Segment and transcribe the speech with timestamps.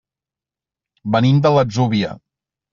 [1.17, 2.13] Venim de l'Atzúvia.